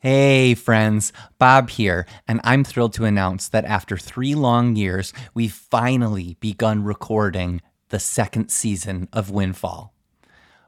[0.00, 5.54] Hey, friends, Bob here, and I'm thrilled to announce that after three long years, we've
[5.54, 9.94] finally begun recording the second season of Windfall.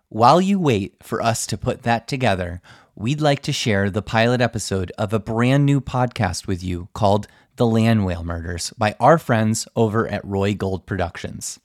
[0.08, 2.62] While you wait for us to put that together,
[2.94, 7.28] we'd like to share the pilot episode of a brand new podcast with you called
[7.56, 11.60] The Land Whale Murders by our friends over at Roi Gold Productions.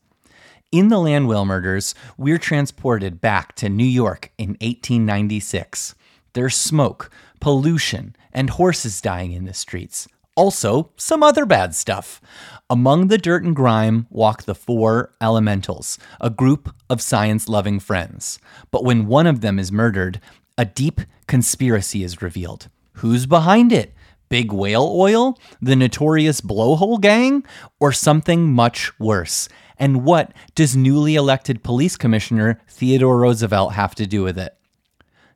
[0.74, 5.96] In The Land Whale Murders, we're transported back to New York in 1896.
[6.34, 7.12] There's smoke,
[7.44, 10.08] pollution, and horses dying in the streets.
[10.34, 12.22] Also, some other bad stuff.
[12.70, 18.40] Among the dirt and grime walk the four elementals, a group of science loving friends.
[18.72, 20.22] But when one of them is murdered,
[20.58, 22.70] a deep conspiracy is revealed.
[22.94, 23.94] Who's behind it?
[24.30, 25.38] Big whale oil?
[25.62, 27.44] The notorious blowhole gang?
[27.78, 29.50] Or something much worse?
[29.78, 34.58] And what does newly elected police commissioner Theodore Roosevelt have to do with it?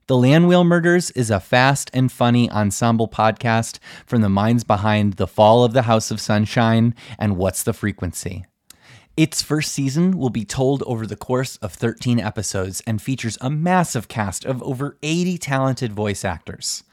[0.08, 5.16] The Land Whale Murders is a fast and funny ensemble podcast from the minds behind
[5.16, 8.46] The Fall of the House of Sunshine and What's the Frequency.
[9.18, 13.50] Its first season will be told over the course of 13 episodes and features a
[13.50, 16.86] massive cast of over 80 talented voice actors.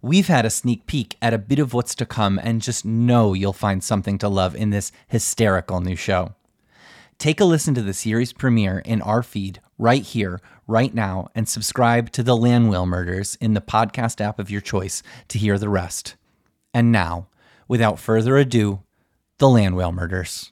[0.00, 3.34] We've had a sneak peek at a bit of what's to come and just know
[3.34, 6.36] you'll find something to love in this hysterical new show.
[7.18, 11.48] Take a listen to the series premiere in our feed right here, right now, and
[11.48, 15.58] subscribe to the Land Whale Murders in the podcast app of your choice to hear
[15.58, 16.16] the rest.
[16.74, 17.28] And now,
[17.68, 18.82] without further ado,
[19.38, 20.51] the Land Whale Murders.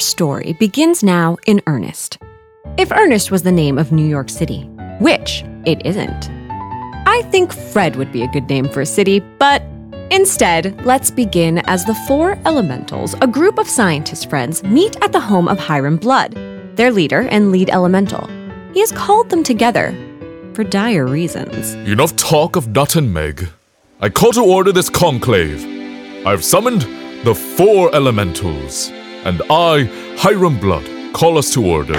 [0.00, 2.18] Story begins now in earnest.
[2.78, 4.62] If Ernest was the name of New York City,
[5.00, 6.30] which it isn't.
[7.06, 9.62] I think Fred would be a good name for a city, but
[10.10, 15.20] instead, let's begin as the Four Elementals, a group of scientist friends, meet at the
[15.20, 16.34] home of Hiram Blud,
[16.76, 18.26] their leader and lead elemental.
[18.72, 19.92] He has called them together
[20.54, 21.74] for dire reasons.
[21.88, 23.48] Enough talk of Nut and Meg.
[24.00, 25.64] I call to order this conclave.
[26.26, 26.82] I've summoned
[27.24, 28.90] the four elementals,
[29.24, 29.84] and I,
[30.16, 31.94] Hiram Blud, call us to order.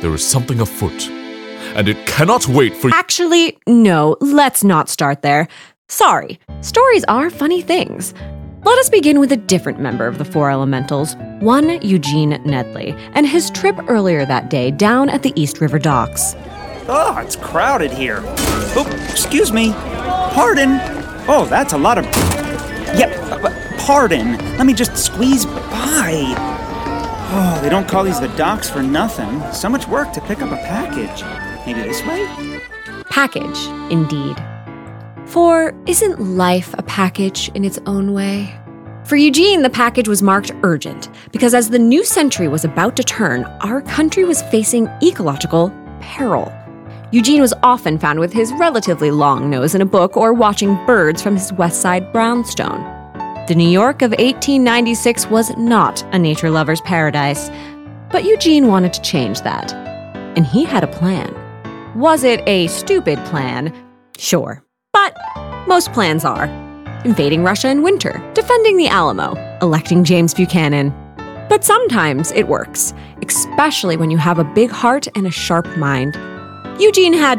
[0.00, 1.08] There is something afoot,
[1.76, 5.48] and it cannot wait for Actually, no, let's not start there.
[5.88, 8.14] Sorry, stories are funny things.
[8.64, 13.26] Let us begin with a different member of the Four Elementals, one Eugene Neddly, and
[13.26, 16.34] his trip earlier that day down at the East River docks.
[16.88, 18.22] Oh, it's crowded here.
[18.76, 19.72] Oh, excuse me.
[19.72, 20.80] Pardon.
[21.28, 22.04] Oh, that's a lot of.
[22.96, 24.38] Yep, uh, pardon.
[24.56, 26.34] Let me just squeeze by.
[27.36, 29.42] Oh, they don't call these the docks for nothing.
[29.52, 31.22] So much work to pick up a package.
[31.66, 32.60] Maybe this way?
[33.10, 34.36] Package, indeed.
[35.26, 38.58] For isn't life a package in its own way?
[39.04, 43.04] For Eugene, the package was marked urgent because as the new century was about to
[43.04, 45.70] turn, our country was facing ecological
[46.00, 46.50] peril.
[47.10, 51.22] Eugene was often found with his relatively long nose in a book or watching birds
[51.22, 52.93] from his West Side brownstone.
[53.46, 57.50] The New York of 1896 was not a nature lover's paradise,
[58.10, 59.70] but Eugene wanted to change that.
[60.34, 61.30] And he had a plan.
[61.94, 63.70] Was it a stupid plan?
[64.16, 64.64] Sure.
[64.94, 65.14] But
[65.68, 66.46] most plans are
[67.04, 70.88] invading Russia in winter, defending the Alamo, electing James Buchanan.
[71.50, 76.14] But sometimes it works, especially when you have a big heart and a sharp mind.
[76.80, 77.38] Eugene had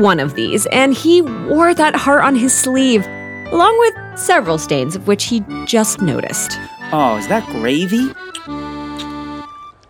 [0.00, 3.06] one of these, and he wore that heart on his sleeve,
[3.52, 6.58] along with several stains of which he just noticed.
[6.92, 8.10] Oh, is that gravy?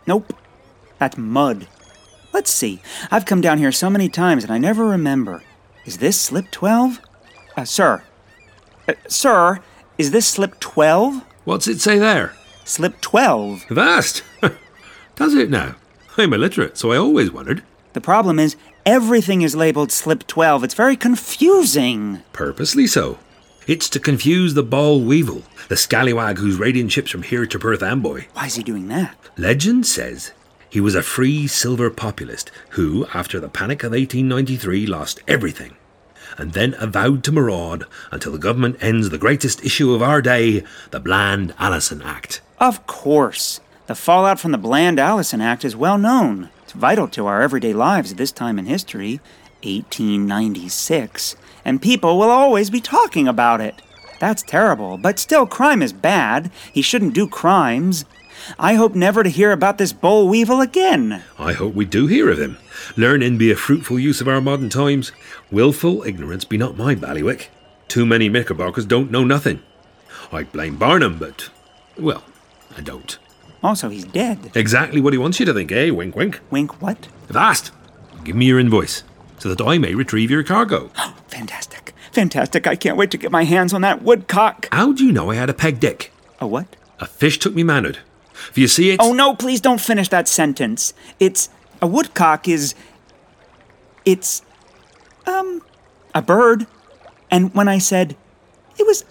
[0.06, 0.32] Nope.
[0.98, 1.66] That's mud.
[2.32, 2.80] Let's see.
[3.10, 5.42] I've come down here so many times and I never remember.
[5.84, 7.00] Is this slip 12?
[7.56, 8.02] Uh, sir.
[8.88, 9.60] Uh, sir,
[9.98, 11.22] is this slip 12?
[11.44, 12.32] What's it say there?
[12.64, 13.64] Slip 12.
[13.68, 14.22] Vast!
[15.16, 15.76] Does it now?
[16.16, 17.62] I'm illiterate, so I always wondered.
[17.92, 18.56] The problem is,
[18.86, 20.64] everything is labeled slip 12.
[20.64, 22.22] It's very confusing.
[22.32, 23.18] Purposely so.
[23.66, 27.82] It's to confuse the boll weevil, the scallywag who's raiding ships from here to Perth
[27.82, 28.26] Amboy.
[28.34, 29.16] Why is he doing that?
[29.38, 30.32] Legend says
[30.68, 35.76] he was a free silver populist who, after the Panic of 1893, lost everything
[36.36, 40.62] and then avowed to maraud until the government ends the greatest issue of our day,
[40.90, 42.40] the Bland Allison Act.
[42.58, 43.60] Of course.
[43.86, 46.50] The fallout from the Bland Allison Act is well known.
[46.64, 49.20] It's vital to our everyday lives at this time in history,
[49.62, 53.80] 1896, and people will always be talking about it.
[54.20, 56.50] That's terrible, but still, crime is bad.
[56.72, 58.04] He shouldn't do crimes.
[58.58, 61.22] I hope never to hear about this boll weevil again.
[61.38, 62.58] I hope we do hear of him.
[62.96, 65.12] Learning be a fruitful use of our modern times.
[65.50, 67.48] Wilful ignorance be not my ballywick.
[67.88, 69.62] Too many knickerbockers don't know nothing.
[70.32, 71.50] I blame Barnum, but,
[71.98, 72.24] well,
[72.76, 73.18] I don't.
[73.62, 74.50] Also, he's dead.
[74.54, 75.90] Exactly what he wants you to think, eh?
[75.90, 76.40] Wink, wink.
[76.50, 77.08] Wink, what?
[77.30, 77.72] Avast!
[78.24, 79.04] Give me your invoice,
[79.44, 80.88] so that I may retrieve your cargo.
[81.28, 81.92] Fantastic.
[82.12, 82.66] Fantastic.
[82.66, 84.70] I can't wait to get my hands on that woodcock.
[84.72, 86.10] How do you know I had a peg dick?
[86.40, 86.76] A what?
[86.98, 87.98] A fish took me manhood.
[88.32, 89.00] For you see, it.
[89.02, 90.94] Oh, no, please don't finish that sentence.
[91.20, 91.50] It's.
[91.82, 92.74] A woodcock is.
[94.06, 94.40] It's.
[95.26, 95.60] Um.
[96.14, 96.66] A bird.
[97.30, 98.16] And when I said.
[98.78, 99.04] It was.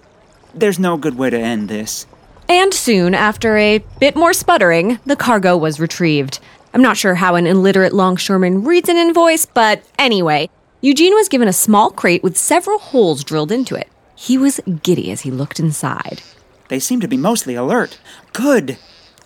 [0.55, 2.07] There's no good way to end this.
[2.49, 6.39] And soon, after a bit more sputtering, the cargo was retrieved.
[6.73, 10.49] I'm not sure how an illiterate longshoreman reads an invoice, but anyway,
[10.81, 13.89] Eugene was given a small crate with several holes drilled into it.
[14.15, 16.23] He was giddy as he looked inside.
[16.69, 17.99] They seem to be mostly alert.
[18.31, 18.77] Good.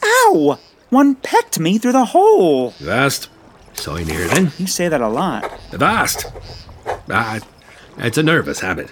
[0.04, 0.60] Ow!
[0.90, 2.72] One pecked me through the hole.
[2.80, 3.30] Vast.
[3.74, 4.52] Sign near then.
[4.58, 5.50] You say that a lot.
[5.72, 6.26] Vast.
[7.10, 7.40] Ah,
[7.98, 8.92] it's a nervous habit.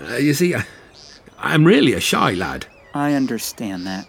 [0.00, 0.64] Uh, you see, I,
[1.38, 2.66] I'm really a shy lad.
[2.94, 4.08] I understand that.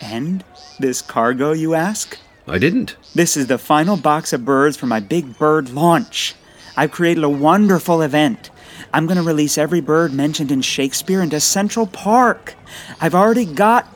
[0.00, 0.44] And
[0.78, 2.18] this cargo, you ask?
[2.46, 2.96] I didn't.
[3.14, 6.34] This is the final box of birds for my big bird launch.
[6.76, 8.50] I've created a wonderful event.
[8.92, 12.54] I'm going to release every bird mentioned in Shakespeare into Central Park.
[13.00, 13.86] I've already got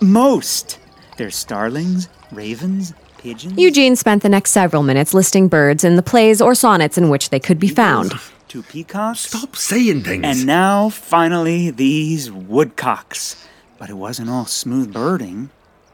[0.00, 0.78] most.
[1.18, 3.58] There's starlings, ravens, pigeons.
[3.58, 7.30] Eugene spent the next several minutes listing birds in the plays or sonnets in which
[7.30, 8.12] they could be found.
[8.48, 9.20] Two peacocks.
[9.20, 10.24] Stop saying things.
[10.24, 13.46] And now, finally, these woodcocks.
[13.78, 15.50] But it wasn't all smooth birding.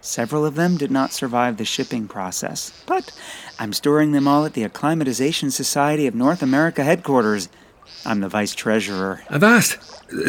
[0.07, 2.71] Several of them did not survive the shipping process.
[2.87, 3.11] But
[3.59, 7.49] I'm storing them all at the Acclimatization Society of North America headquarters.
[8.05, 9.23] I'm the vice treasurer.
[9.31, 9.79] Avast!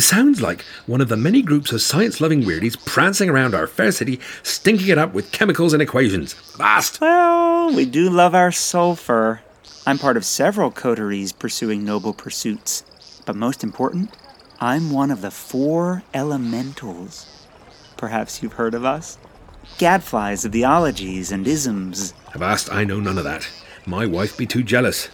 [0.01, 3.91] Sounds like one of the many groups of science loving weirdies prancing around our fair
[3.91, 6.33] city, stinking it up with chemicals and equations.
[6.55, 6.99] Avast!
[6.99, 9.41] Well, we do love our sulfur.
[9.85, 12.83] I'm part of several coteries pursuing noble pursuits.
[13.27, 14.09] But most important,
[14.59, 17.27] I'm one of the four elementals.
[17.95, 19.19] Perhaps you've heard of us?
[19.77, 22.13] Gadflies of the ologies and isms.
[22.33, 23.47] Avast, I know none of that.
[23.85, 25.07] My wife be too jealous.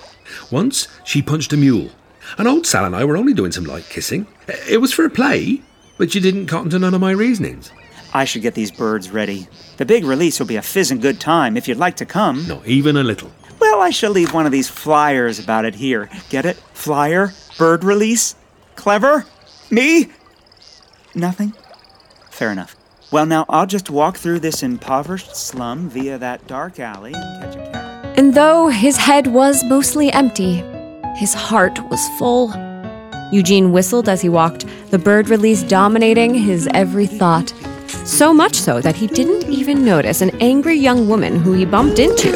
[0.51, 1.89] Once she punched a mule,
[2.37, 4.25] and old Sal and I were only doing some light kissing.
[4.69, 5.61] It was for a play,
[5.97, 7.71] but she didn't cotton to none of my reasonings.
[8.13, 9.47] I should get these birds ready.
[9.77, 12.47] The big release will be a fizzing good time if you'd like to come.
[12.47, 13.31] Not even a little.
[13.59, 16.09] Well, I shall leave one of these flyers about it here.
[16.29, 16.57] Get it?
[16.73, 17.33] Flyer?
[17.57, 18.35] Bird release?
[18.75, 19.25] Clever?
[19.69, 20.09] Me?
[21.15, 21.53] Nothing?
[22.29, 22.75] Fair enough.
[23.13, 27.55] Well, now I'll just walk through this impoverished slum via that dark alley and catch
[27.55, 28.17] a cab.
[28.17, 30.63] And though his head was mostly empty,
[31.15, 32.51] his heart was full.
[33.31, 37.53] Eugene whistled as he walked, the bird release dominating his every thought.
[38.03, 41.99] So much so that he didn't even notice an angry young woman who he bumped
[41.99, 42.31] into.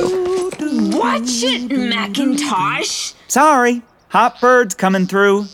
[0.96, 3.14] Watch it, Macintosh!
[3.28, 5.48] Sorry, hot birds coming through.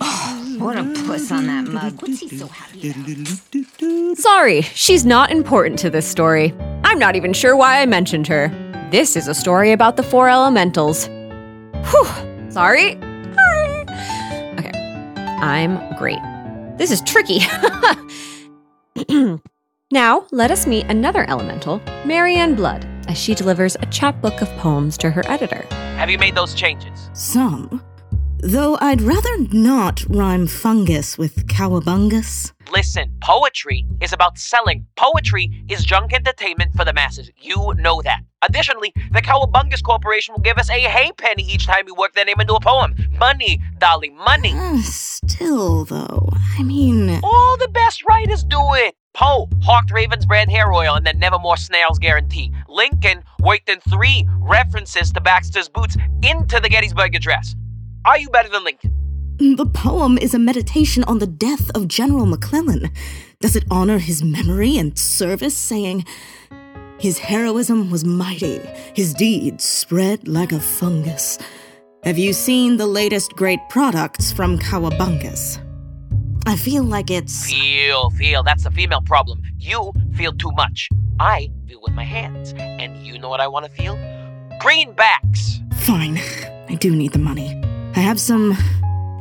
[0.00, 2.00] Oh, what a puss on that mug.
[2.00, 4.16] What's he so happy about?
[4.18, 6.54] Sorry, she's not important to this story.
[6.84, 8.48] I'm not even sure why I mentioned her.
[8.90, 11.06] This is a story about the four elementals.
[11.08, 12.98] Whew, sorry.
[13.36, 14.54] Hi.
[14.58, 14.70] Okay,
[15.40, 16.18] I'm great.
[16.78, 17.40] This is tricky.
[19.90, 24.96] now, let us meet another elemental, Maryanne Blud, as she delivers a chapbook of poems
[24.98, 25.66] to her editor.
[25.96, 27.10] Have you made those changes?
[27.12, 27.82] Some.
[28.42, 32.52] Though I'd rather not rhyme fungus with cowabungus.
[32.72, 34.86] Listen, poetry is about selling.
[34.96, 37.30] Poetry is junk entertainment for the masses.
[37.36, 38.20] You know that.
[38.42, 42.24] Additionally, the Cowabungus Corporation will give us a hay penny each time we work their
[42.24, 42.94] name into a poem.
[43.18, 44.54] Money, Dolly, money.
[44.54, 47.20] Uh, still, though, I mean.
[47.22, 48.94] All the best writers do it.
[49.12, 52.54] Poe, Hawked Ravens brand hair oil and then Nevermore Snails guarantee.
[52.68, 57.54] Lincoln worked in three references to Baxter's boots into the Gettysburg Address.
[58.04, 58.94] Are you better than Lincoln?
[59.38, 62.90] The poem is a meditation on the death of General McClellan.
[63.40, 66.06] Does it honor his memory and service, saying,
[66.98, 68.58] His heroism was mighty,
[68.94, 71.38] his deeds spread like a fungus.
[72.04, 75.58] Have you seen the latest great products from Cowabungus?
[76.46, 77.46] I feel like it's.
[77.46, 78.42] Feel, feel.
[78.42, 79.42] That's the female problem.
[79.58, 80.88] You feel too much.
[81.18, 82.54] I feel with my hands.
[82.56, 83.96] And you know what I want to feel?
[84.62, 85.60] Greenbacks.
[85.82, 86.18] Fine.
[86.70, 87.60] I do need the money.
[88.00, 88.56] I have some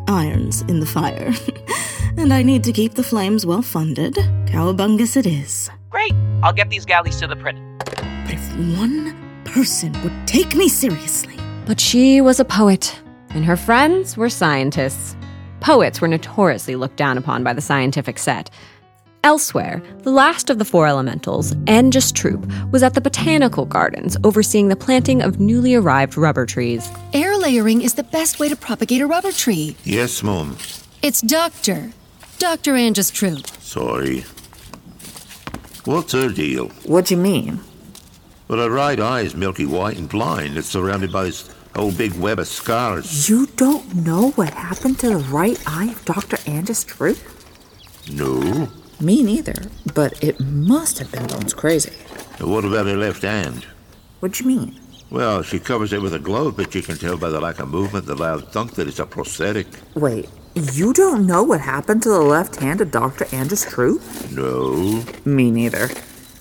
[0.07, 1.33] irons in the fire.
[2.17, 4.13] and I need to keep the flames well funded.
[4.45, 5.69] Cowabungus it is.
[5.89, 6.13] Great.
[6.43, 7.59] I'll get these galleys to the print.
[7.79, 11.35] But if one person would take me seriously.
[11.65, 12.97] But she was a poet,
[13.31, 15.13] and her friends were scientists.
[15.59, 18.49] Poets were notoriously looked down upon by the scientific set.
[19.23, 24.69] Elsewhere, the last of the four elementals, Anjus Troop, was at the botanical gardens overseeing
[24.69, 26.89] the planting of newly arrived rubber trees.
[27.11, 29.75] Air layering is the best way to propagate a rubber tree.
[29.83, 30.57] Yes, Mum.
[31.01, 31.91] It's Doctor.
[32.37, 32.73] Dr.
[32.73, 33.45] Anjus Troop.
[33.59, 34.23] Sorry.
[35.83, 36.69] What's her deal?
[36.85, 37.59] What do you mean?
[38.47, 40.57] Well, her right eye is milky white and blind.
[40.57, 43.27] It's surrounded by this whole big web of scars.
[43.29, 46.37] You don't know what happened to the right eye of Dr.
[46.37, 47.17] Anjus Troop?
[48.11, 48.69] No.
[49.01, 49.55] Me neither,
[49.93, 51.93] but it must have been bones crazy.
[52.39, 53.65] What about her left hand?
[54.19, 54.79] What do you mean?
[55.09, 57.69] Well, she covers it with a glove, but you can tell by the lack of
[57.69, 59.67] movement, the loud thunk, that it's a prosthetic.
[59.95, 63.25] Wait, you don't know what happened to the left hand of Dr.
[63.25, 64.01] Anjus Troop?
[64.31, 65.03] No.
[65.23, 65.89] Me neither.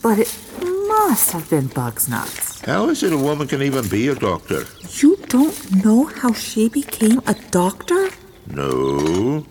[0.02, 2.60] But it must have been Bugs Nuts.
[2.62, 4.64] How is it a woman can even be a doctor?
[5.00, 8.10] You don't know how she became a doctor?
[8.48, 9.46] No.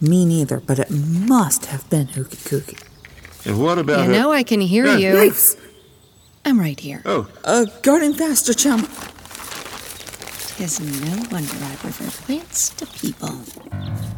[0.00, 2.76] Me neither, but it must have been Hookie Cookie.
[3.44, 4.12] And what about You her?
[4.12, 4.96] know I can hear Yeah.
[4.96, 5.12] you.
[5.14, 5.56] Knives!
[6.44, 7.02] I'm right here.
[7.04, 8.86] Oh, Uh, garden faster, chum.
[10.56, 13.40] Tis no wonder I prefer plants to people.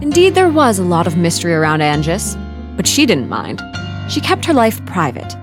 [0.00, 2.36] Indeed, there was a lot of mystery around Anjus,
[2.76, 3.62] but she didn't mind.
[4.08, 5.36] She kept her life private.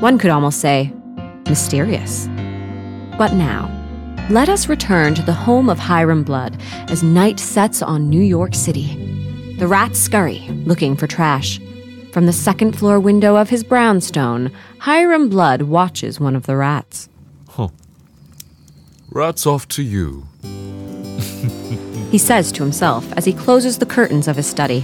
[0.00, 0.92] One could almost say,
[1.48, 2.28] mysterious.
[3.18, 3.70] But now,
[4.30, 6.58] let us return to the home of Hiram Blud
[6.90, 8.98] as night sets on New York City.
[9.58, 11.60] The rats scurry, looking for trash.
[12.12, 17.08] From the second floor window of his brownstone, Hiram Blud watches one of the rats.
[17.48, 17.68] Huh.
[19.10, 20.26] Rats off to you.
[22.10, 24.80] He says to himself as he closes the curtains of his study.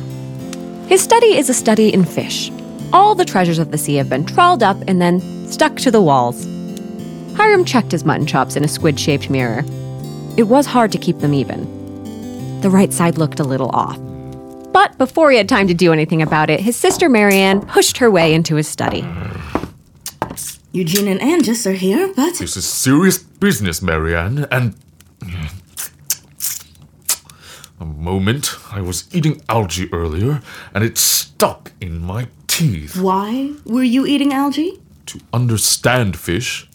[0.87, 2.51] His study is a study in fish.
[2.93, 6.03] All the treasures of the sea have been trawled up and then stuck to the
[6.03, 6.45] walls.
[7.37, 9.65] Hiram checked his mutton chops in a squid shaped mirror.
[10.37, 12.61] It was hard to keep them even.
[12.61, 13.99] The right side looked a little off.
[14.73, 18.11] But before he had time to do anything about it, his sister Maryanne pushed her
[18.11, 19.05] way into his study.
[20.73, 22.39] Eugene and Anjus are here, but.
[22.39, 24.75] This is serious business, Maryanne, and.
[27.81, 28.55] A moment.
[28.71, 30.43] I was eating algae earlier,
[30.75, 33.01] and it stuck in my teeth.
[33.01, 34.81] Why were you eating algae?
[35.07, 36.69] To understand fish,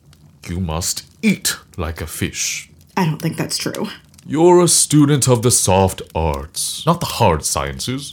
[0.50, 2.70] you must eat like a fish.
[2.98, 3.88] I don't think that's true.
[4.26, 8.12] You're a student of the soft arts, not the hard sciences.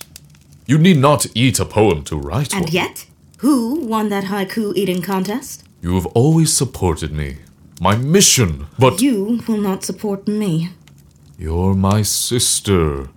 [0.66, 2.72] You need not eat a poem to write And one.
[2.72, 3.06] yet,
[3.38, 5.64] who won that haiku eating contest?
[5.80, 7.36] You have always supported me.
[7.80, 10.68] My mission, but You will not support me.
[11.38, 13.08] you're my sister.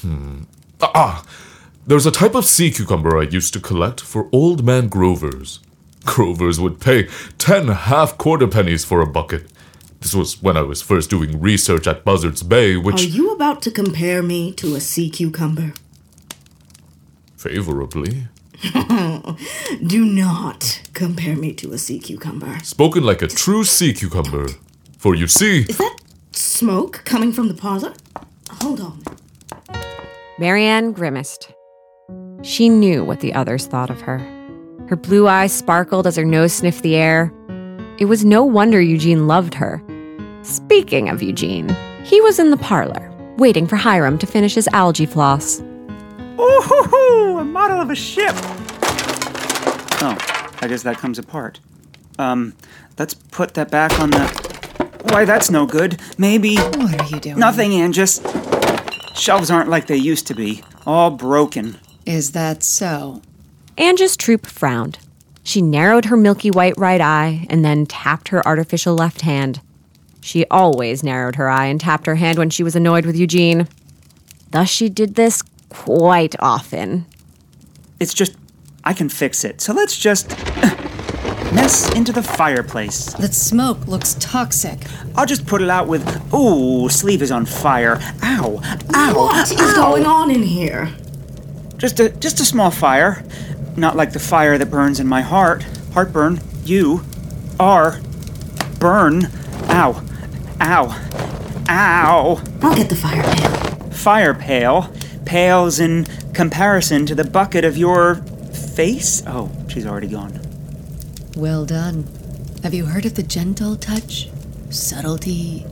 [0.00, 0.42] Hmm.
[0.80, 1.24] Ah!
[1.86, 5.60] There's a type of sea cucumber I used to collect for old man Grovers.
[6.04, 7.08] Grovers would pay
[7.38, 9.51] ten half quarter pennies for a bucket.
[10.02, 13.62] This was when I was first doing research at Buzzards Bay, which Are you about
[13.62, 15.72] to compare me to a sea cucumber?
[17.36, 18.28] favorably
[19.86, 22.58] Do not compare me to a sea cucumber.
[22.62, 24.46] spoken like a true sea cucumber.
[24.98, 25.96] For you see, Is that
[26.32, 27.92] smoke coming from the parlor?
[28.60, 29.02] Hold on.
[30.38, 31.52] Maryanne grimaced.
[32.42, 34.18] She knew what the others thought of her.
[34.88, 37.32] Her blue eyes sparkled as her nose sniffed the air.
[37.98, 39.82] It was no wonder Eugene loved her.
[40.42, 41.68] Speaking of Eugene,
[42.04, 45.60] he was in the parlor, waiting for Hiram to finish his algae floss.
[46.38, 48.34] Ooh, a model of a ship.
[50.04, 50.16] Oh,
[50.60, 51.60] I guess that comes apart.
[52.18, 52.54] Um,
[52.98, 54.26] let's put that back on the.
[55.04, 56.00] why, that's no good.
[56.18, 56.56] Maybe.
[56.56, 57.38] What are you doing?
[57.38, 58.20] Nothing, Anjus.
[59.16, 60.62] Shelves aren't like they used to be.
[60.86, 61.78] All broken.
[62.04, 63.22] Is that so?
[63.78, 64.98] Anjus Troop frowned.
[65.44, 69.60] She narrowed her milky white right eye and then tapped her artificial left hand.
[70.22, 73.66] She always narrowed her eye and tapped her hand when she was annoyed with Eugene.
[74.52, 77.04] Thus, she did this quite often.
[78.00, 78.36] It's just,
[78.84, 79.60] I can fix it.
[79.60, 80.30] So let's just
[81.52, 83.12] mess into the fireplace.
[83.14, 84.78] That smoke looks toxic.
[85.16, 87.98] I'll just put it out with, ooh, sleeve is on fire.
[88.22, 88.60] Ow,
[88.94, 89.74] ow, What is ow.
[89.74, 90.88] going on in here?
[91.78, 93.24] Just a, just a small fire.
[93.76, 95.64] Not like the fire that burns in my heart.
[95.94, 96.40] Heartburn.
[96.64, 97.02] You
[97.58, 98.00] are
[98.78, 99.26] burn.
[99.68, 100.00] Ow,
[100.62, 102.42] ow, ow.
[102.62, 103.90] I'll get the fire pail.
[103.90, 104.92] Fire pail
[105.24, 106.04] pales in
[106.34, 109.22] comparison to the bucket of your face.
[109.26, 110.38] Oh, she's already gone.
[111.36, 112.06] Well done.
[112.62, 114.28] Have you heard of the gentle touch?
[114.70, 115.64] Subtlety?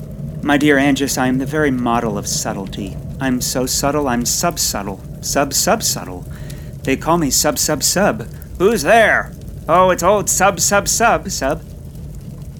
[0.42, 2.96] My dear Anjus, I am the very model of subtlety.
[3.20, 5.00] I'm so subtle, I'm sub subtle.
[5.20, 6.24] Sub sub subtle.
[6.82, 8.22] They call me sub sub sub.
[8.58, 9.32] Who's there?
[9.68, 11.62] Oh, it's old sub sub sub sub.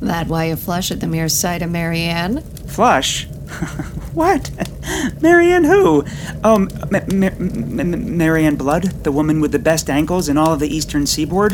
[0.00, 2.42] That why you flush at the mere sight of Maryanne?
[2.70, 3.26] Flush?
[4.14, 4.44] what?
[5.20, 6.04] Maryanne who?
[6.42, 10.38] Um, oh, M- M- M- M- Maryanne Blud, the woman with the best ankles in
[10.38, 11.52] all of the eastern seaboard,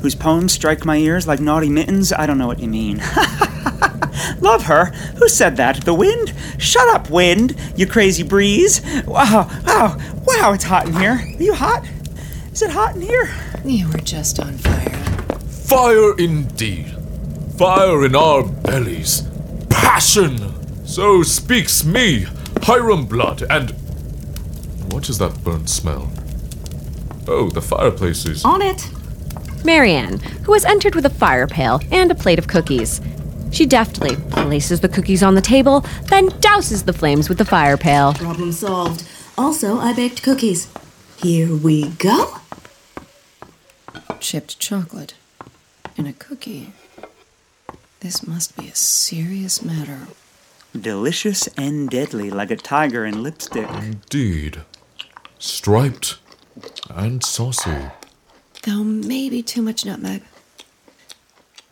[0.00, 2.12] whose poems strike my ears like naughty mittens?
[2.12, 2.98] I don't know what you mean.
[4.40, 4.86] Love her?
[5.16, 5.84] Who said that?
[5.84, 6.32] The wind?
[6.58, 8.80] Shut up, wind, you crazy breeze.
[9.06, 11.12] Wow, wow, wow, it's hot in here.
[11.14, 11.84] Are you hot?
[12.52, 13.28] Is it hot in here?
[13.64, 14.90] You were just on fire.
[15.48, 16.94] Fire indeed.
[17.58, 19.22] Fire in our bellies.
[19.68, 20.86] Passion!
[20.86, 22.26] So speaks me,
[22.62, 23.70] Hiram Blud, and.
[24.92, 26.08] What is that burnt smell?
[27.26, 28.44] Oh, the fireplace is.
[28.44, 28.88] On it.
[29.64, 33.00] Maryanne, who has entered with a fire pail and a plate of cookies.
[33.50, 37.76] She deftly places the cookies on the table, then douses the flames with the fire
[37.76, 38.14] pail.
[38.14, 39.04] Problem solved.
[39.36, 40.68] Also, I baked cookies.
[41.16, 42.36] Here we go.
[44.20, 45.14] Chipped chocolate.
[45.96, 46.72] In a cookie.
[48.00, 50.06] This must be a serious matter.
[50.78, 53.68] Delicious and deadly, like a tiger in lipstick.
[53.70, 54.62] Indeed.
[55.38, 56.18] Striped
[56.90, 57.90] and saucy.
[58.62, 60.22] Though maybe too much nutmeg.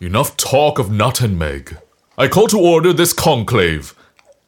[0.01, 1.79] Enough talk of Nut and Meg.
[2.19, 3.95] I call to order this conclave.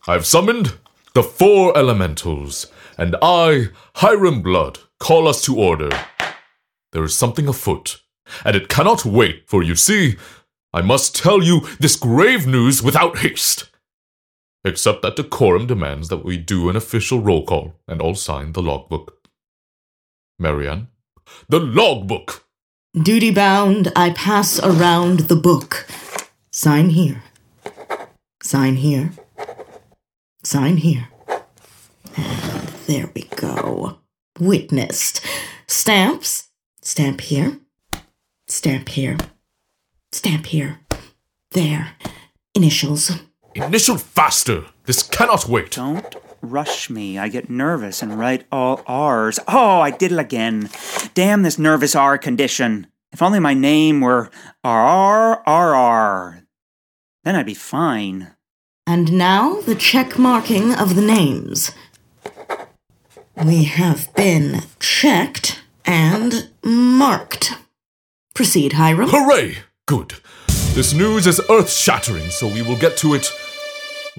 [0.08, 0.74] I've summoned
[1.14, 5.90] the four elementals, and I, Hiram Blud, call us to order.
[6.92, 8.00] There is something afoot,
[8.44, 10.16] and it cannot wait, for you see,
[10.72, 13.70] I must tell you this grave news without haste.
[14.64, 18.62] Except that decorum demands that we do an official roll call and all sign the
[18.62, 19.16] logbook.
[20.40, 20.88] Maryanne,
[21.48, 22.44] the logbook!
[23.00, 25.86] Duty bound, I pass around the book.
[26.50, 27.22] Sign here.
[28.42, 29.12] Sign here.
[30.42, 31.08] Sign here.
[32.16, 33.98] And there we go.
[34.38, 35.24] Witnessed.
[35.66, 36.48] Stamps.
[36.82, 37.58] Stamp here.
[38.46, 39.18] Stamp here.
[40.12, 40.80] Stamp here.
[41.52, 41.92] There.
[42.54, 43.10] Initials.
[43.54, 44.64] Initial faster!
[44.84, 45.72] This cannot wait!
[45.72, 47.18] Don't rush me.
[47.18, 49.38] I get nervous and write all R's.
[49.48, 50.70] Oh, I did it again.
[51.14, 52.86] Damn this nervous R condition.
[53.12, 54.30] If only my name were
[54.64, 56.42] RRRR.
[57.24, 58.34] Then I'd be fine.
[58.86, 61.72] And now the check marking of the names.
[63.44, 67.54] We have been checked and marked.
[68.34, 69.10] Proceed, Hiram.
[69.10, 69.58] Hooray!
[69.88, 70.16] Good.
[70.74, 73.32] This news is earth shattering, so we will get to it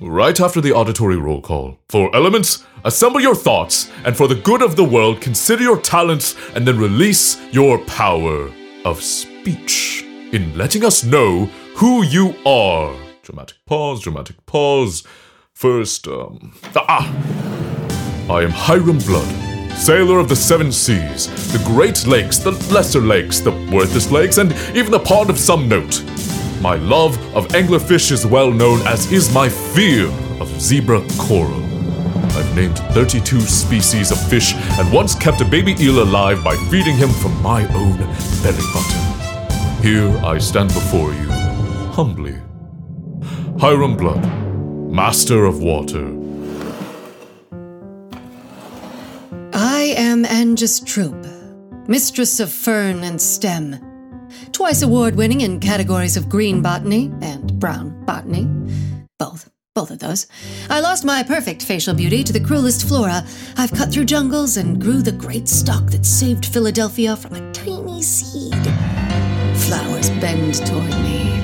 [0.01, 1.77] right after the auditory roll call.
[1.89, 6.35] For elements, assemble your thoughts, and for the good of the world, consider your talents
[6.55, 8.51] and then release your power
[8.83, 10.03] of speech
[10.33, 12.95] in letting us know who you are.
[13.21, 15.03] Dramatic pause, dramatic pause.
[15.53, 16.51] First, um.
[16.75, 17.07] Ah!
[18.27, 19.27] I am Hiram Blud,
[19.79, 24.51] sailor of the seven seas, the great lakes, the lesser lakes, the worthless lakes, and
[24.75, 26.03] even the pond of some note.
[26.61, 30.07] My love of anglerfish is well known, as is my fear
[30.41, 31.63] of zebra coral.
[32.35, 36.95] I've named 32 species of fish and once kept a baby eel alive by feeding
[36.95, 37.97] him from my own
[38.43, 39.81] belly button.
[39.81, 41.29] Here I stand before you,
[41.93, 42.37] humbly.
[43.59, 46.18] Hiram Blud, Master of Water.
[49.95, 51.25] Am Anjus Troop,
[51.87, 53.79] Mistress of Fern and Stem,
[54.51, 58.45] twice award winning in categories of green botany and brown botany.
[59.17, 59.49] Both.
[59.75, 60.27] Both of those.
[60.69, 63.23] I lost my perfect facial beauty to the cruelest flora.
[63.57, 68.01] I've cut through jungles and grew the great stock that saved Philadelphia from a tiny
[68.01, 68.53] seed.
[69.55, 71.39] Flowers bend toward me.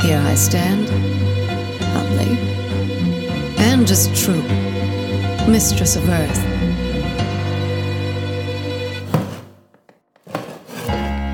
[0.00, 0.88] Here I stand,
[1.94, 2.36] humbly.
[3.56, 4.44] Anjus Troop,
[5.48, 6.55] Mistress of Earth.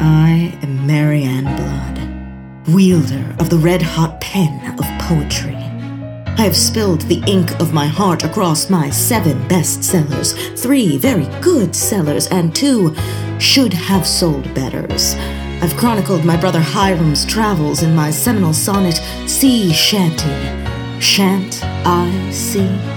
[0.05, 5.55] I am Maryanne Blud, wielder of the red hot pen of poetry.
[5.55, 11.77] I have spilled the ink of my heart across my seven bestsellers, three very good
[11.77, 12.97] sellers, and two
[13.39, 15.15] should have sold betters.
[15.63, 18.97] I've chronicled my brother Hiram's travels in my seminal sonnet,
[19.29, 21.01] Sea Shanty.
[21.01, 22.92] Shan't I see?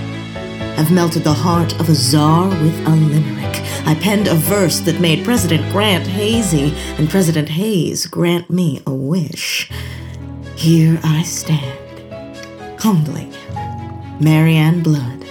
[0.77, 3.61] I've melted the heart of a czar with a limerick.
[3.87, 8.93] I penned a verse that made President Grant hazy, and President Hayes grant me a
[8.93, 9.71] wish.
[10.57, 13.29] Here I stand, humbly,
[14.19, 15.25] Maryanne Blud,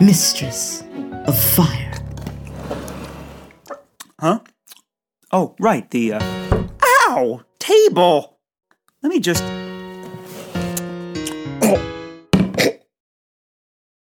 [0.00, 0.82] mistress
[1.26, 1.92] of fire.
[4.20, 4.40] Huh?
[5.32, 6.68] Oh, right, the, uh.
[7.08, 7.42] Ow!
[7.58, 8.38] Table!
[9.02, 9.42] Let me just.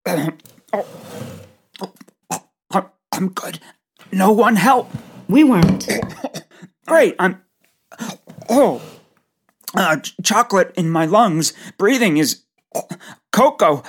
[0.06, 0.38] I'm
[3.34, 3.60] good.
[4.12, 4.90] No one help.
[5.28, 5.88] We weren't.
[6.86, 7.42] Great, I'm.
[8.50, 8.82] Oh.
[9.76, 11.54] Uh, ch- chocolate in my lungs.
[11.78, 12.44] Breathing is.
[13.32, 13.84] Cocoa.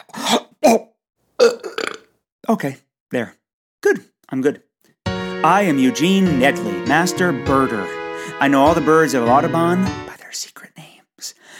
[2.48, 2.76] Okay,
[3.10, 3.34] there.
[3.82, 4.62] Good, I'm good.
[5.06, 7.86] I am Eugene Neddly, Master Birder.
[8.40, 10.93] I know all the birds of Audubon by their secret names.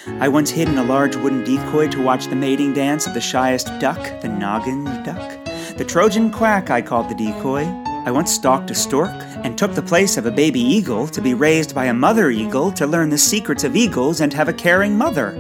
[0.06, 3.20] I once hid in a large wooden decoy to watch the mating dance of the
[3.20, 5.44] shyest duck, the noggin duck.
[5.76, 7.64] The Trojan quack I called the decoy.
[8.06, 9.14] I once stalked a stork
[9.44, 12.70] and took the place of a baby eagle to be raised by a mother eagle
[12.72, 15.32] to learn the secrets of eagles and have a caring mother.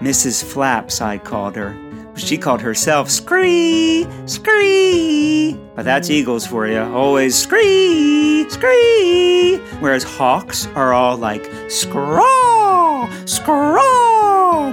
[0.00, 0.44] Mrs.
[0.44, 1.74] Flaps, I called her.
[2.14, 5.58] She called herself Scree, Scree.
[5.74, 6.80] But that's eagles for you.
[6.80, 9.56] Always Scree, Scree.
[9.80, 14.09] Whereas hawks are all like Scraw, Scraw.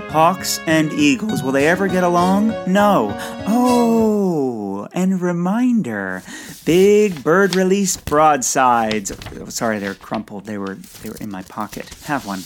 [0.09, 2.49] Hawks and eagles, will they ever get along?
[2.67, 3.15] No.
[3.47, 6.23] Oh, and reminder
[6.65, 9.11] big bird release broadsides.
[9.39, 10.45] Oh, sorry, they're crumpled.
[10.45, 11.93] They were they were in my pocket.
[12.05, 12.41] Have one.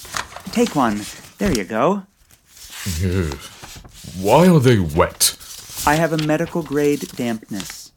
[0.52, 1.02] Take one.
[1.40, 2.04] There you go.
[4.20, 5.38] Why are they wet?
[5.88, 7.92] I have a medical grade dampness.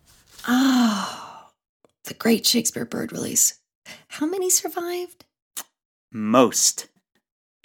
[0.47, 1.51] Ah,
[2.05, 3.61] the great Shakespeare bird release.
[4.09, 5.25] How many survived?
[6.13, 6.89] Most.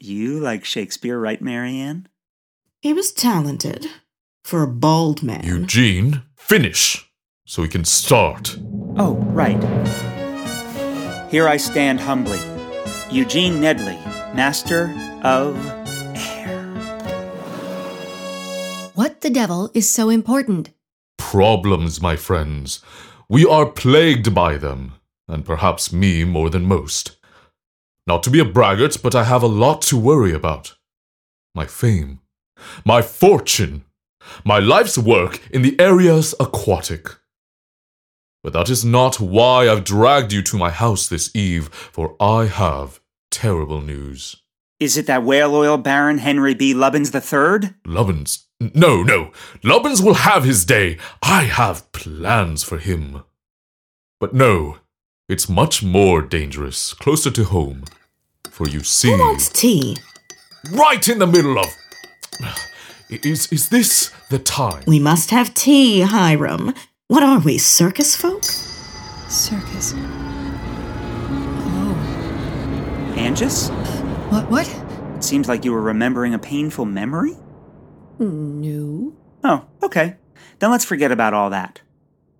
[0.02, 2.06] You like Shakespeare, right, Maryanne?
[2.80, 3.88] He was talented
[4.46, 5.44] for a bald man.
[5.44, 7.12] Eugene, finish
[7.46, 8.58] so we can start.
[8.98, 9.62] Oh, right.
[11.30, 12.40] Here I stand humbly.
[13.12, 13.98] Eugene Neddly,
[14.34, 14.86] Master
[15.22, 15.58] of
[16.16, 16.64] Air.
[18.96, 20.70] What the devil is so important?
[21.18, 22.80] Problems, my friends.
[23.28, 24.94] We are plagued by them,
[25.28, 27.18] and perhaps me more than most.
[28.10, 30.76] Not to be a braggart, but I have a lot to worry about.
[31.54, 32.22] My fame,
[32.84, 33.86] my fortune,
[34.44, 37.08] my life's work in the areas aquatic.
[38.44, 42.46] But that is not why I've dragged you to my house this eve, for I
[42.46, 44.38] have terrible news.
[44.80, 46.74] Is it that whale oil baron Henry B.
[46.74, 47.76] Lubbins III?
[47.86, 48.46] Lubbins?
[48.60, 49.32] No, no.
[49.64, 50.98] Lubbins will have his day.
[51.22, 53.22] I have plans for him.
[54.20, 54.78] But no,
[55.28, 57.84] it's much more dangerous, closer to home.
[58.60, 59.14] For you see.
[59.14, 59.96] Who wants tea?
[60.72, 61.74] Right in the middle of.
[63.10, 64.84] Is, is this the time?
[64.86, 66.74] We must have tea, Hiram.
[67.08, 68.44] What are we, circus folk?
[68.44, 69.94] Circus.
[71.72, 71.96] Oh.
[73.16, 73.70] Anjus?
[74.30, 74.52] What?
[74.52, 74.68] What?
[75.16, 77.38] It seems like you were remembering a painful memory?
[78.20, 79.14] No.
[79.42, 80.18] Oh, okay.
[80.60, 81.80] Then let's forget about all that.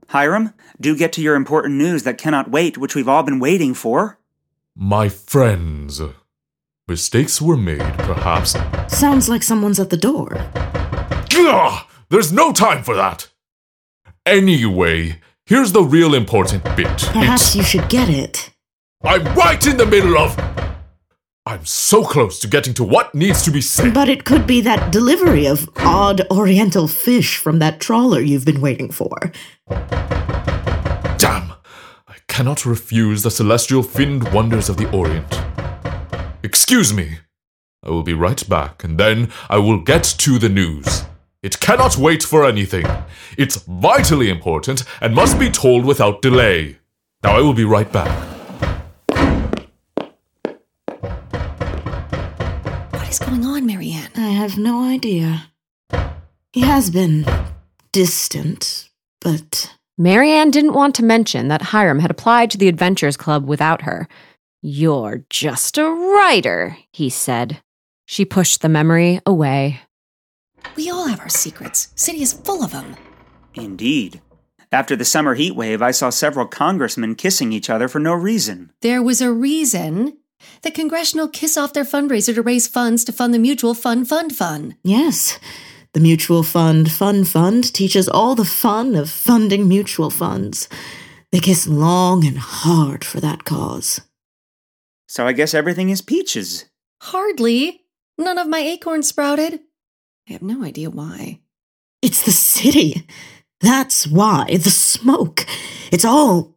[0.10, 3.74] Hiram, do get to your important news that cannot wait, which we've all been waiting
[3.74, 4.19] for.
[4.82, 6.02] My friends.
[6.88, 8.56] Mistakes were made, perhaps.
[8.88, 10.30] Sounds like someone's at the door.
[11.30, 11.86] Gah!
[12.10, 13.28] There's no time for that!
[14.26, 16.98] Anyway, here's the real important bit.
[17.12, 18.52] Perhaps you should get it.
[19.04, 20.40] I'm right in the middle of.
[21.46, 23.94] I'm so close to getting to what needs to be said.
[23.94, 28.62] But it could be that delivery of odd oriental fish from that trawler you've been
[28.62, 29.34] waiting for.
[32.40, 32.48] Damn!
[32.48, 35.42] I cannot refuse the celestial finned wonders of the Orient.
[36.42, 37.18] Excuse me.
[37.84, 41.04] I will be right back, and then I will get to the news.
[41.44, 42.86] It cannot wait for anything.
[43.38, 46.78] It's vitally important and must be told without delay.
[47.24, 48.10] Now I will be right back.
[52.94, 54.18] What is going on, Maryanne?
[54.18, 55.52] I have no idea.
[56.54, 57.26] He has been
[57.92, 59.76] distant, but.
[60.00, 64.08] Maryanne didn't want to mention that Hiram had applied to the Adventures Club without her.
[64.62, 67.62] You're just a writer, he said.
[68.06, 69.82] She pushed the memory away.
[70.78, 71.90] We all have our secrets.
[71.96, 72.96] City is full of them.
[73.56, 74.22] Indeed.
[74.72, 78.72] After the summer heat wave, I saw several congressmen kissing each other for no reason.
[78.82, 80.18] There was a reason.
[80.62, 84.34] The congressional kiss off their fundraiser to raise funds to fund the Mutual Fund Fund
[84.34, 84.76] Fund.
[84.82, 85.40] Yes.
[85.94, 90.70] The Mutual Fund Fund Fund teaches all the fun of funding mutual funds.
[91.32, 94.02] They kiss long and hard for that cause.
[95.08, 96.66] So I guess everything is peaches.
[97.02, 97.86] Hardly.
[98.20, 99.62] None of my acorns sprouted.
[100.30, 101.40] I have no idea why.
[102.04, 103.08] It's the city.
[103.62, 104.46] That's why.
[104.58, 105.46] The smoke.
[105.92, 106.56] It's all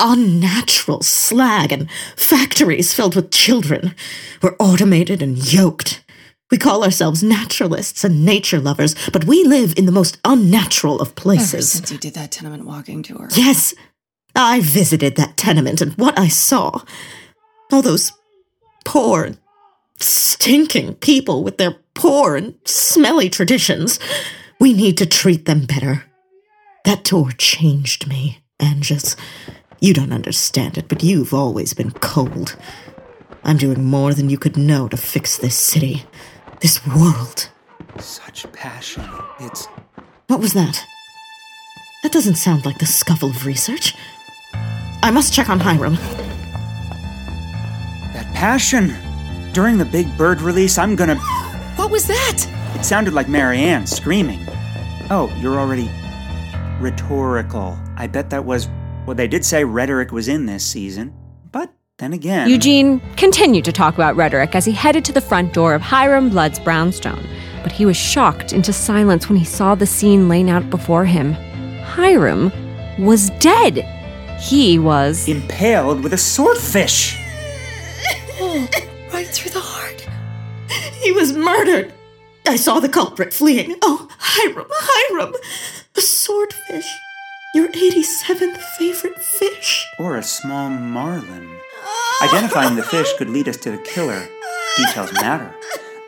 [0.00, 3.94] unnatural slag and factories filled with children.
[4.42, 6.03] We're automated and yoked.
[6.54, 11.16] We call ourselves naturalists and nature lovers, but we live in the most unnatural of
[11.16, 11.52] places.
[11.52, 13.28] Ever since you did that tenement walking tour.
[13.34, 13.74] Yes,
[14.36, 16.82] I visited that tenement, and what I saw
[17.72, 18.12] all those
[18.84, 19.32] poor,
[19.98, 23.98] stinking people with their poor and smelly traditions.
[24.60, 26.04] We need to treat them better.
[26.84, 29.16] That tour changed me, Anjus.
[29.80, 32.56] You don't understand it, but you've always been cold.
[33.42, 36.04] I'm doing more than you could know to fix this city,
[36.60, 37.48] this world.
[37.98, 39.04] Such passion.
[39.40, 39.66] It's.
[40.28, 40.82] What was that?
[42.02, 43.94] That doesn't sound like the scuffle of research.
[45.02, 45.94] I must check on Hiram.
[48.14, 48.94] That passion!
[49.52, 51.16] During the big bird release, I'm gonna.
[51.76, 52.46] What was that?
[52.76, 54.38] It sounded like Maryanne screaming.
[55.10, 55.90] Oh, you're already.
[56.80, 57.76] rhetorical.
[57.96, 58.68] I bet that was.
[59.06, 61.12] Well, they did say rhetoric was in this season,
[62.04, 62.50] then again.
[62.50, 66.28] Eugene continued to talk about rhetoric as he headed to the front door of Hiram
[66.28, 67.26] Blud's brownstone,
[67.62, 71.32] but he was shocked into silence when he saw the scene laying out before him.
[71.82, 72.52] Hiram
[72.98, 73.78] was dead.
[74.38, 77.16] He was impaled with a swordfish.
[78.38, 78.68] Oh,
[79.14, 80.06] right through the heart.
[81.00, 81.94] He was murdered.
[82.46, 83.76] I saw the culprit fleeing.
[83.80, 85.32] Oh, Hiram, Hiram,
[85.94, 86.86] the swordfish.
[87.54, 89.86] Your 87th favorite fish.
[89.98, 91.60] Or a small marlin.
[92.22, 94.28] Identifying the fish could lead us to the killer.
[94.76, 95.54] Details matter.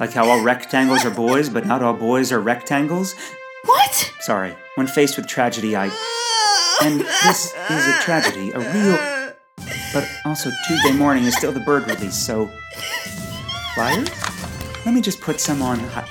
[0.00, 3.14] Like how all rectangles are boys, but not all boys are rectangles.
[3.64, 4.12] What?
[4.20, 4.54] Sorry.
[4.76, 5.86] When faced with tragedy, I.
[6.82, 9.32] And this is a tragedy, a real.
[9.94, 12.50] But also, Tuesday morning is still the bird release, so.
[13.74, 14.08] Flyers?
[14.84, 15.78] Let me just put some on.
[15.78, 16.08] Hi-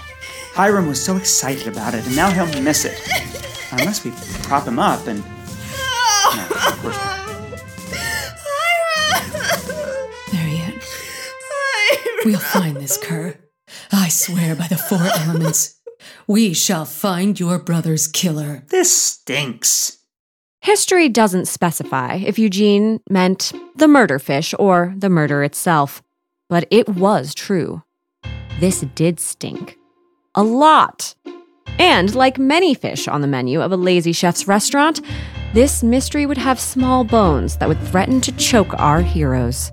[0.53, 2.99] Hiram was so excited about it, and now he'll miss it.
[3.71, 4.11] Unless we
[4.43, 5.19] prop him up and.
[6.35, 6.97] No, of course
[12.25, 13.37] We'll find this cur.
[13.91, 15.79] I swear by the four elements.
[16.25, 18.63] We shall find your brother's killer.
[18.69, 19.99] This stinks.
[20.61, 26.01] History doesn't specify if Eugene meant the murder fish or the murder itself,
[26.49, 27.83] but it was true.
[28.59, 29.77] This did stink.
[30.33, 31.13] A lot.
[31.77, 34.99] And like many fish on the menu of a lazy chef's restaurant,
[35.53, 39.71] this mystery would have small bones that would threaten to choke our heroes.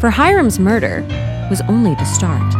[0.00, 1.04] For Hiram's murder
[1.50, 2.59] was only the start.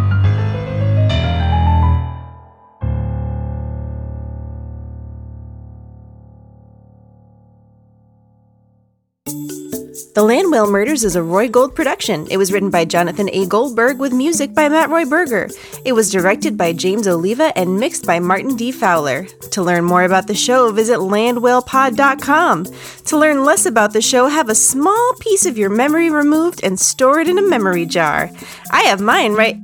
[10.13, 12.27] The Land Whale Murders is a Roi Gold production.
[12.33, 13.47] It was written by Jonathan A.
[13.47, 15.49] Goldberg with music by Matt Roy Berger.
[15.85, 18.73] It was directed by James Oliva and mixed by Martin D.
[18.73, 19.27] Fowler.
[19.53, 22.65] To learn more about the show, visit landwhalepod.com.
[23.07, 26.81] To learn less about the show, have a small piece of your memory removed and
[26.81, 28.31] store it in a memory jar.
[28.73, 29.59] I have mine right.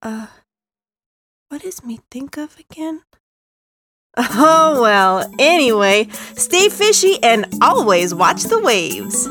[0.00, 0.28] Uh,
[1.50, 3.02] what does me think of again?
[4.40, 9.26] Oh, well, anyway, stay fishy and always watch the waves.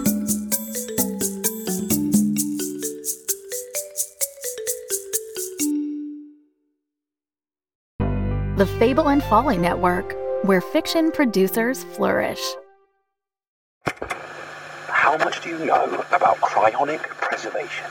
[8.58, 12.42] The Fable and Folly Network, where fiction producers flourish.
[14.88, 17.88] How much do you know about cryonic preservation?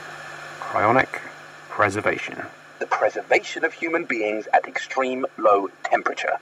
[0.59, 1.21] Cryonic
[1.69, 2.41] preservation.
[2.79, 6.39] The preservation of human beings at extreme low temperature.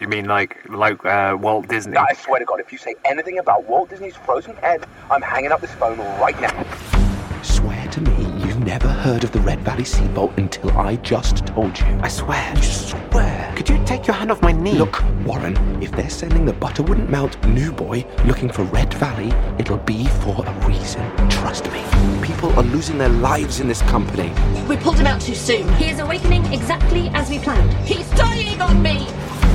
[0.00, 1.96] You mean like like uh, Walt Disney?
[1.96, 5.50] I swear to God, if you say anything about Walt Disney's frozen head, I'm hanging
[5.50, 7.42] up this phone right now.
[7.42, 11.76] Swear to me you've never heard of the Red Valley Seabolt until I just told
[11.80, 11.86] you.
[12.00, 12.52] I swear.
[12.54, 13.52] You swear.
[13.56, 14.78] Could you take your hand off my knee?
[14.78, 19.32] Look, Warren, if they're sending the butter wouldn't melt new boy looking for Red Valley,
[19.58, 21.10] it'll be for a reason.
[21.28, 21.84] Trust me.
[22.22, 24.32] People are losing their lives in this company.
[24.68, 25.68] We pulled him out too soon.
[25.74, 27.72] He is awakening exactly as we planned.
[27.84, 29.08] He's dying on me!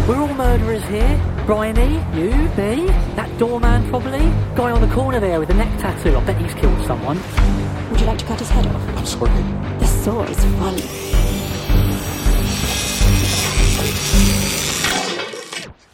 [0.08, 1.18] We're all murderers here.
[1.46, 4.20] Brian E, you, me, that doorman probably,
[4.54, 6.18] guy on the corner there with the neck tattoo.
[6.18, 7.18] I bet he's killed someone.
[7.90, 8.98] Would you like to cut his head off?
[8.98, 9.32] I'm sorry.
[9.80, 10.76] The saw is fun.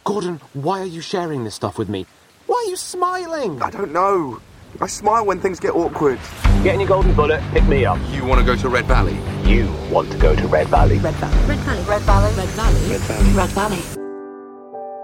[0.02, 2.04] Gordon, why are you sharing this stuff with me?
[2.46, 3.62] Why are you smiling?
[3.62, 4.40] I don't know.
[4.80, 6.18] I smile when things get awkward.
[6.64, 8.00] Get in your golden bullet, pick me up.
[8.10, 9.18] You want to go to Red Valley?
[9.48, 10.98] You want to go to Red Valley.
[10.98, 11.46] Red Valley.
[11.46, 11.84] Red Valley.
[11.84, 12.34] Red Valley.
[12.34, 12.88] Red Valley.
[12.88, 12.90] Red Valley.
[12.90, 13.34] Red Valley.
[13.36, 13.99] Red Valley.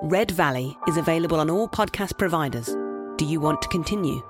[0.06, 2.76] Red Valley is available on all podcast providers.
[3.16, 4.22] Do you want to continue?